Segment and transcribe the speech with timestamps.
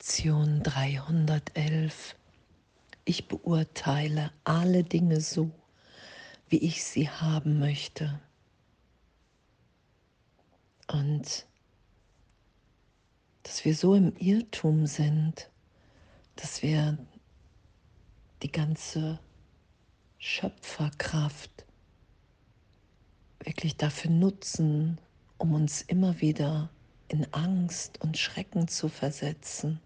[0.00, 2.16] Lektion 311.
[3.04, 5.50] Ich beurteile alle Dinge so,
[6.48, 8.18] wie ich sie haben möchte.
[10.90, 11.44] Und
[13.42, 15.50] dass wir so im Irrtum sind,
[16.34, 16.96] dass wir
[18.42, 19.18] die ganze
[20.16, 21.66] Schöpferkraft
[23.44, 24.98] wirklich dafür nutzen,
[25.36, 26.70] um uns immer wieder
[27.08, 29.78] in Angst und Schrecken zu versetzen.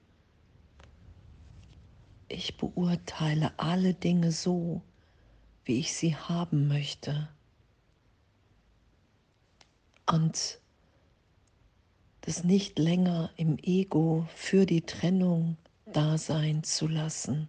[2.28, 4.82] Ich beurteile alle Dinge so,
[5.64, 7.28] wie ich sie haben möchte.
[10.06, 10.58] Und
[12.22, 15.56] das nicht länger im Ego für die Trennung
[15.86, 17.48] da sein zu lassen,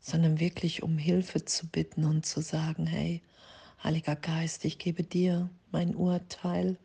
[0.00, 3.22] sondern wirklich um Hilfe zu bitten und zu sagen, hey,
[3.82, 6.78] Heiliger Geist, ich gebe dir mein Urteil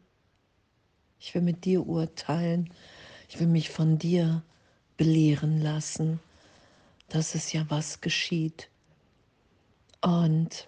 [1.19, 2.69] ich will mit dir urteilen.
[3.27, 4.41] Ich will mich von dir
[4.97, 6.19] belehren lassen,
[7.09, 8.69] dass es ja was geschieht.
[10.01, 10.67] Und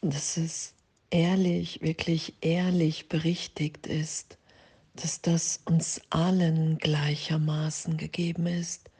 [0.00, 0.74] dass es
[1.10, 4.38] ehrlich, wirklich ehrlich berichtigt ist,
[4.94, 8.90] dass das uns allen gleichermaßen gegeben ist,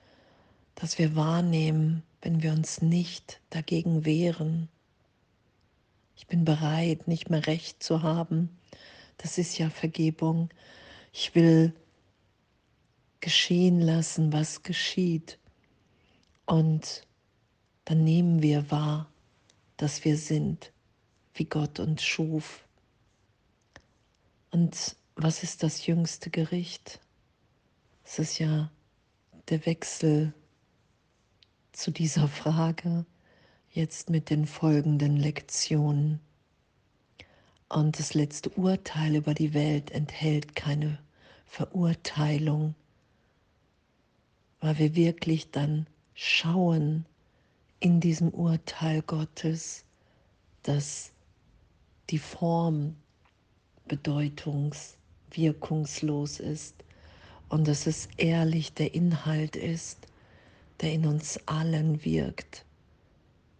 [0.74, 4.68] dass wir wahrnehmen, wenn wir uns nicht dagegen wehren,
[6.16, 8.48] ich bin bereit, nicht mehr recht zu haben.
[9.18, 10.48] Das ist ja Vergebung.
[11.12, 11.74] Ich will
[13.24, 15.38] geschehen lassen, was geschieht.
[16.44, 17.06] Und
[17.86, 19.10] dann nehmen wir wahr,
[19.78, 20.74] dass wir sind,
[21.32, 22.68] wie Gott uns schuf.
[24.50, 27.00] Und was ist das jüngste Gericht?
[28.04, 28.70] Es ist ja
[29.48, 30.34] der Wechsel
[31.72, 33.06] zu dieser Frage
[33.70, 36.20] jetzt mit den folgenden Lektionen.
[37.70, 40.98] Und das letzte Urteil über die Welt enthält keine
[41.46, 42.74] Verurteilung,
[44.64, 47.04] weil wir wirklich dann schauen
[47.80, 49.84] in diesem Urteil Gottes,
[50.62, 51.12] dass
[52.08, 52.96] die Form
[53.86, 56.74] bedeutungswirkungslos ist
[57.50, 60.06] und dass es ehrlich der Inhalt ist,
[60.80, 62.64] der in uns allen wirkt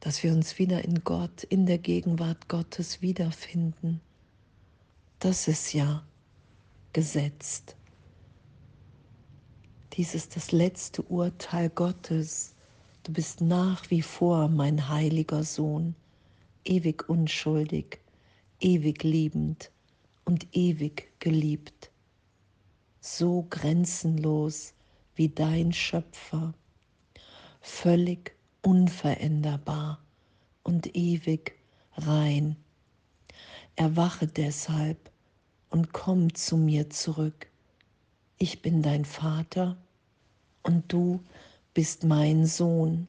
[0.05, 4.03] dass wir uns wieder in Gott, in der Gegenwart Gottes wiederfinden.
[5.19, 6.05] Das ist ja
[6.93, 7.75] gesetzt.
[9.97, 12.57] Dies ist das letzte Urteil Gottes.
[13.05, 15.95] Du bist nach wie vor mein heiliger Sohn,
[16.65, 18.01] ewig unschuldig,
[18.59, 19.71] ewig liebend
[20.25, 21.93] und ewig geliebt,
[23.01, 24.75] so grenzenlos
[25.15, 26.55] wie dein Schöpfer,
[27.61, 30.01] völlig unveränderbar
[30.65, 31.55] und ewig
[31.99, 32.57] rein.
[33.77, 35.13] Erwache deshalb
[35.71, 37.47] und komm zu mir zurück.
[38.39, 39.77] Ich bin dein Vater
[40.65, 41.21] und du
[41.73, 43.07] bist mein Sohn.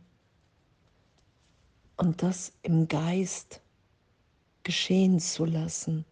[1.98, 3.62] Und das im Geist
[4.64, 6.06] geschehen zu lassen.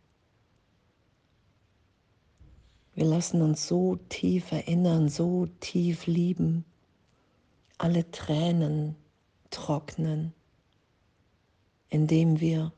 [2.95, 6.63] Wir lassen uns so tief erinnern, so tief lieben.
[7.77, 8.95] Alle Tränen
[9.49, 10.33] trocknen,
[11.89, 12.71] indem wir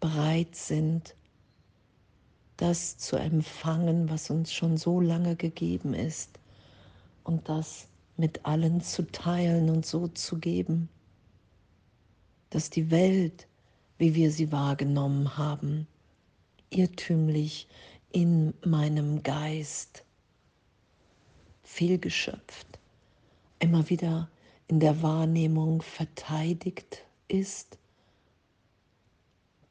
[0.00, 1.14] bereit sind,
[2.56, 6.38] das zu empfangen, was uns schon so lange gegeben ist
[7.28, 10.88] und das mit allen zu teilen und so zu geben,
[12.48, 13.46] dass die Welt,
[13.98, 15.86] wie wir sie wahrgenommen haben,
[16.70, 17.68] irrtümlich
[18.12, 20.04] in meinem Geist
[21.64, 22.78] fehlgeschöpft,
[23.58, 24.30] immer wieder
[24.66, 27.76] in der Wahrnehmung verteidigt ist.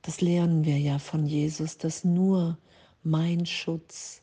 [0.03, 2.59] Das lernen wir ja von Jesus, dass nur
[3.01, 4.21] mein Schutz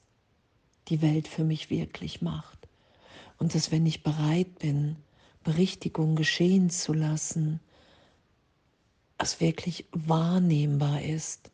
[0.87, 2.64] die Welt für mich wirklich macht.
[3.39, 4.97] Und dass wenn ich bereit bin,
[5.43, 7.61] Berichtigung geschehen zu lassen,
[9.19, 11.50] es wirklich wahrnehmbar ist,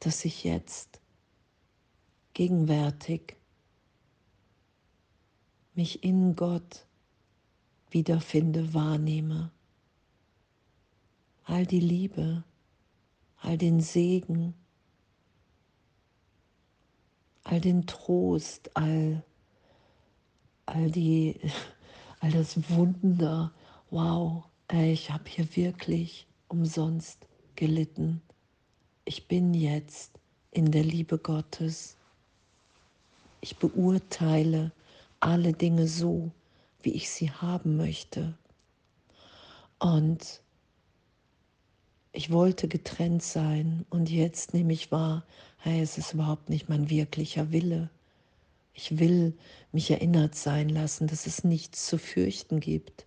[0.00, 1.00] dass ich jetzt
[2.34, 3.36] gegenwärtig
[5.74, 6.86] mich in Gott
[7.90, 9.50] wiederfinde, wahrnehme.
[11.44, 12.44] All die Liebe,
[13.38, 14.54] all den Segen,
[17.42, 19.24] all den Trost, all,
[20.70, 21.38] all, die,
[22.20, 23.52] all das Wunder.
[23.90, 27.26] Wow, ich habe hier wirklich umsonst
[27.56, 28.22] gelitten.
[29.04, 30.18] Ich bin jetzt
[30.52, 31.96] in der Liebe Gottes.
[33.40, 34.72] Ich beurteile
[35.18, 36.30] alle Dinge so,
[36.82, 38.34] wie ich sie haben möchte.
[39.78, 40.42] Und
[42.12, 45.24] ich wollte getrennt sein und jetzt nehme ich wahr,
[45.58, 47.90] hey, es ist überhaupt nicht mein wirklicher Wille.
[48.72, 49.36] Ich will
[49.72, 53.06] mich erinnert sein lassen, dass es nichts zu fürchten gibt,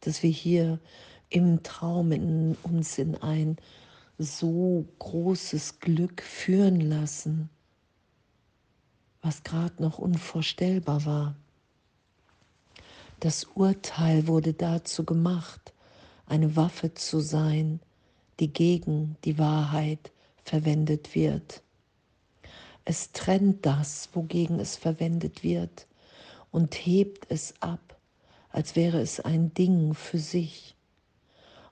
[0.00, 0.80] dass wir hier
[1.28, 3.56] im Traum in uns in ein
[4.18, 7.48] so großes Glück führen lassen,
[9.22, 11.36] was gerade noch unvorstellbar war.
[13.20, 15.72] Das Urteil wurde dazu gemacht,
[16.26, 17.80] eine Waffe zu sein,
[18.40, 20.10] die gegen die Wahrheit
[20.44, 21.62] verwendet wird.
[22.84, 25.86] Es trennt das, wogegen es verwendet wird,
[26.50, 27.96] und hebt es ab,
[28.50, 30.76] als wäre es ein Ding für sich.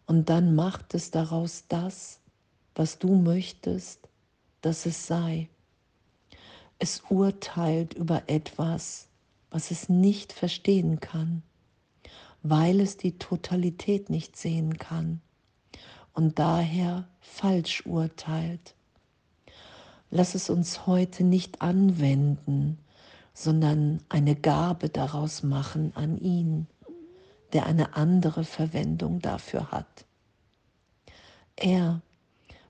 [0.06, 2.20] Und dann macht es daraus das,
[2.74, 4.08] was du möchtest,
[4.62, 5.48] dass es sei.
[6.78, 9.08] Es urteilt über etwas,
[9.50, 11.42] was es nicht verstehen kann,
[12.42, 15.20] weil es die Totalität nicht sehen kann
[16.14, 18.74] und daher falsch urteilt.
[20.10, 22.78] Lass es uns heute nicht anwenden,
[23.32, 26.66] sondern eine Gabe daraus machen an ihn,
[27.52, 30.04] der eine andere Verwendung dafür hat.
[31.56, 32.02] Er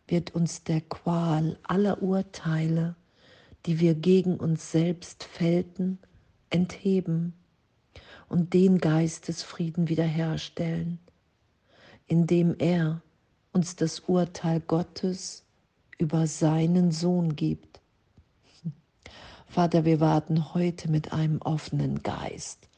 [0.07, 2.97] wird uns der Qual aller Urteile,
[3.67, 5.99] die wir gegen uns selbst fällten,
[6.51, 7.33] entheben
[8.29, 10.99] und den Geistesfrieden wiederherstellen,
[12.07, 13.03] indem er
[13.53, 15.45] uns das Urteil Gottes
[16.01, 17.81] über seinen Sohn gibt.
[19.47, 22.69] Vater, wir warten heute mit einem offenen Geist,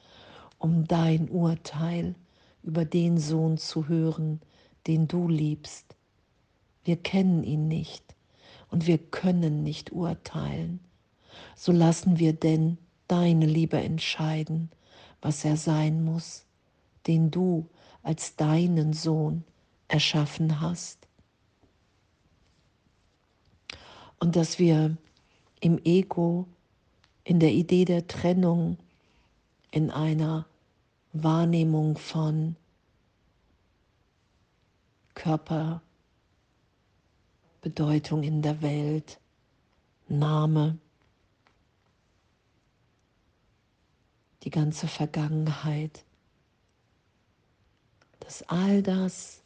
[0.58, 2.16] um dein Urteil
[2.64, 4.40] über den Sohn zu hören,
[4.88, 5.94] den du liebst.
[6.84, 8.02] Wir kennen ihn nicht
[8.70, 10.80] und wir können nicht urteilen.
[11.54, 14.70] So lassen wir denn deine Liebe entscheiden,
[15.20, 16.44] was er sein muss,
[17.06, 17.69] den du
[18.02, 19.44] als deinen Sohn
[19.86, 21.01] erschaffen hast.
[24.22, 24.96] Und dass wir
[25.58, 26.46] im Ego,
[27.24, 28.78] in der Idee der Trennung,
[29.72, 30.46] in einer
[31.12, 32.54] Wahrnehmung von
[35.14, 35.82] Körperbedeutung
[38.22, 39.19] in der Welt,
[40.06, 40.78] Name,
[44.44, 46.04] die ganze Vergangenheit,
[48.20, 49.41] dass all das,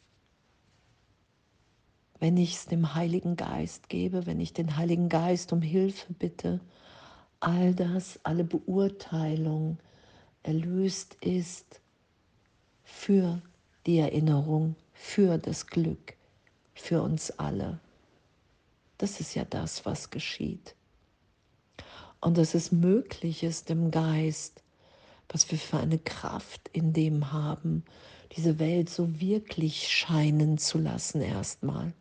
[2.19, 6.59] wenn ich es dem Heiligen Geist gebe, wenn ich den Heiligen Geist um Hilfe bitte,
[7.39, 9.77] all das, alle Beurteilung
[10.43, 11.81] erlöst ist
[12.83, 13.41] für
[13.85, 16.15] die Erinnerung, für das Glück,
[16.73, 17.79] für uns alle.
[18.97, 20.75] Das ist ja das, was geschieht.
[22.19, 24.63] Und dass es möglich ist im Geist,
[25.29, 27.83] was wir für eine Kraft in dem haben,
[28.35, 31.93] diese Welt so wirklich scheinen zu lassen erstmal.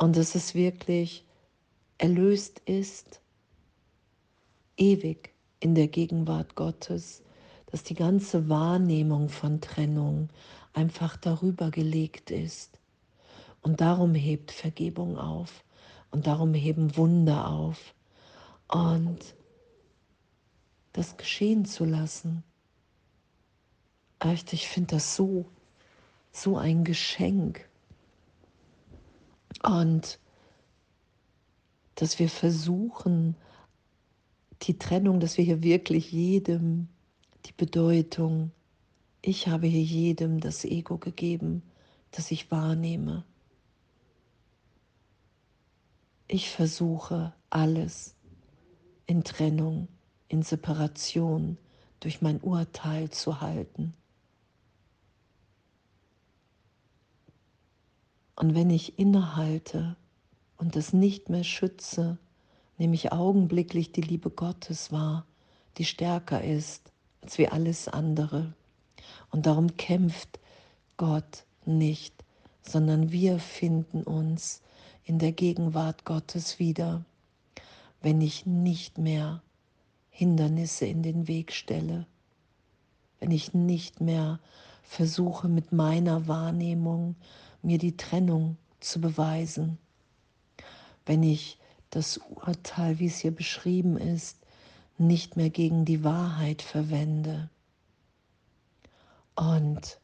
[0.00, 1.26] Und dass es wirklich
[1.98, 3.20] erlöst ist,
[4.78, 7.22] ewig in der Gegenwart Gottes,
[7.66, 10.30] dass die ganze Wahrnehmung von Trennung
[10.72, 12.78] einfach darüber gelegt ist.
[13.60, 15.64] Und darum hebt Vergebung auf
[16.10, 17.94] und darum heben Wunder auf.
[18.68, 19.18] Und
[20.94, 22.42] das geschehen zu lassen.
[24.18, 25.44] Echt, ich finde das so,
[26.32, 27.69] so ein Geschenk.
[29.62, 30.18] Und
[31.94, 33.36] dass wir versuchen,
[34.62, 36.88] die Trennung, dass wir hier wirklich jedem
[37.46, 38.52] die Bedeutung,
[39.22, 41.62] ich habe hier jedem das Ego gegeben,
[42.10, 43.24] das ich wahrnehme.
[46.28, 48.14] Ich versuche alles
[49.06, 49.88] in Trennung
[50.28, 51.58] in Separation
[51.98, 53.94] durch mein Urteil zu halten.
[58.40, 59.96] Und wenn ich innehalte
[60.56, 62.16] und das nicht mehr schütze,
[62.78, 65.26] nehme ich augenblicklich die Liebe Gottes wahr,
[65.76, 68.54] die stärker ist als wie alles andere.
[69.30, 70.40] Und darum kämpft
[70.96, 72.14] Gott nicht,
[72.62, 74.62] sondern wir finden uns
[75.04, 77.04] in der Gegenwart Gottes wieder,
[78.00, 79.42] wenn ich nicht mehr
[80.08, 82.06] Hindernisse in den Weg stelle,
[83.18, 84.40] wenn ich nicht mehr
[84.82, 87.16] versuche mit meiner Wahrnehmung
[87.62, 89.78] mir die Trennung zu beweisen,
[91.06, 91.58] wenn ich
[91.90, 94.38] das Urteil, wie es hier beschrieben ist,
[94.98, 97.50] nicht mehr gegen die Wahrheit verwende.
[99.34, 99.98] Und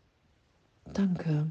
[0.84, 1.50] danke,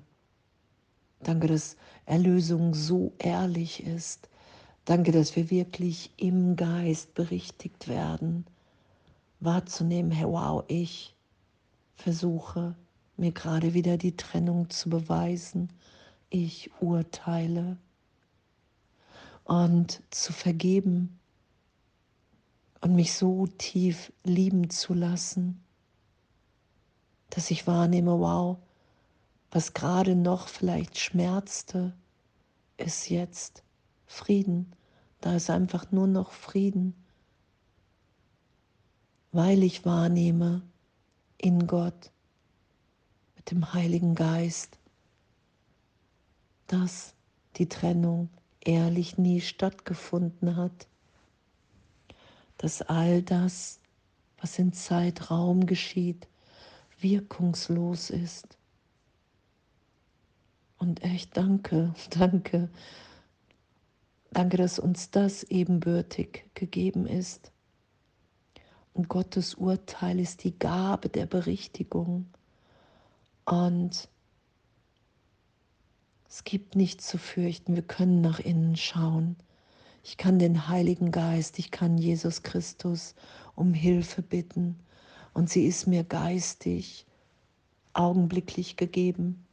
[1.22, 4.30] danke, dass Erlösung so ehrlich ist.
[4.86, 8.46] Danke, dass wir wirklich im Geist berichtigt werden
[9.40, 11.16] wahrzunehmen, hey wow, ich
[11.96, 12.76] versuche
[13.18, 15.70] mir gerade wieder die Trennung zu beweisen,
[16.30, 17.78] ich urteile.
[19.44, 21.20] Und zu vergeben,
[22.86, 25.60] und mich so tief lieben zu lassen,
[27.32, 28.58] dass ich wahrnehme, wow,
[29.50, 31.94] was gerade noch vielleicht schmerzte,
[32.78, 33.64] ist jetzt
[34.06, 34.72] Frieden.
[35.20, 36.94] Da ist einfach nur noch Frieden,
[39.32, 40.62] weil ich wahrnehme
[41.40, 42.12] in Gott
[43.52, 44.78] dem Heiligen Geist,
[46.68, 47.14] dass
[47.58, 48.30] die Trennung
[48.62, 50.88] ehrlich nie stattgefunden hat
[52.58, 53.80] dass all das,
[54.40, 56.28] was in Zeitraum geschieht,
[57.00, 58.58] wirkungslos ist.
[60.78, 62.70] Und echt danke, danke,
[64.32, 67.52] danke, dass uns das ebenbürtig gegeben ist.
[68.94, 72.28] Und Gottes Urteil ist die Gabe der Berichtigung.
[73.46, 74.10] Und
[76.28, 79.38] es gibt nichts zu fürchten, wir können nach innen schauen.
[80.04, 83.16] Ich kann den Heiligen Geist, ich kann Jesus Christus
[83.56, 84.80] um Hilfe bitten
[85.34, 87.06] und sie ist mir geistig
[87.94, 89.46] augenblicklich gegeben.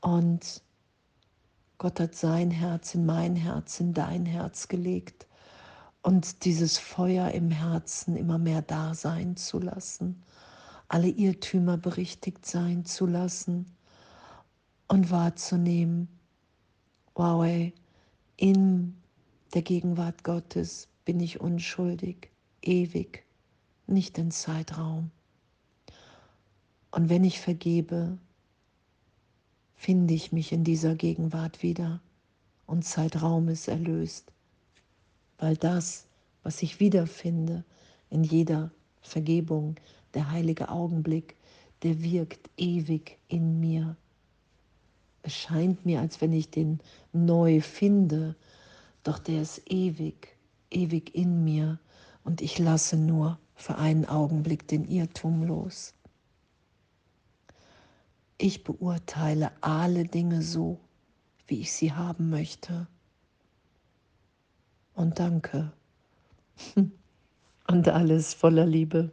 [0.00, 0.62] Und
[1.78, 5.26] Gott hat sein Herz in mein Herz, in dein Herz gelegt
[6.02, 10.22] und dieses Feuer im Herzen immer mehr da sein zu lassen,
[10.90, 13.64] alle Irrtümer berichtigt sein zu lassen
[14.88, 16.08] und wahrzunehmen,
[17.14, 17.72] wow, ey,
[18.36, 18.96] in
[19.54, 23.24] der Gegenwart Gottes bin ich unschuldig, ewig,
[23.86, 25.12] nicht in Zeitraum.
[26.90, 28.18] Und wenn ich vergebe,
[29.76, 32.00] finde ich mich in dieser Gegenwart wieder
[32.66, 34.32] und Zeitraum ist erlöst,
[35.38, 36.08] weil das,
[36.42, 37.62] was ich wiederfinde
[38.08, 39.76] in jeder Vergebung,
[40.14, 41.36] der heilige Augenblick,
[41.82, 43.96] der wirkt ewig in mir.
[45.22, 46.80] Es scheint mir, als wenn ich den
[47.12, 48.36] neu finde,
[49.02, 50.36] doch der ist ewig,
[50.70, 51.78] ewig in mir
[52.24, 55.94] und ich lasse nur für einen Augenblick den Irrtum los.
[58.38, 60.80] Ich beurteile alle Dinge so,
[61.46, 62.86] wie ich sie haben möchte.
[64.94, 65.72] Und danke.
[67.66, 69.12] Und alles voller Liebe.